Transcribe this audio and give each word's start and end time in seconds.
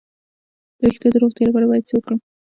د 0.77 0.79
ویښتو 0.83 1.07
د 1.11 1.15
روغتیا 1.23 1.43
لپاره 1.47 1.69
باید 1.69 1.87
څه 1.89 1.93
وکړم؟ 1.95 2.19